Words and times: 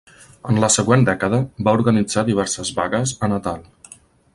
En 0.53 0.61
la 0.63 0.69
següent 0.75 1.03
dècada, 1.09 1.41
va 1.69 1.75
organitzar 1.81 2.25
diverses 2.31 2.73
vagues 2.83 3.15
a 3.29 3.35
Natal. 3.37 3.67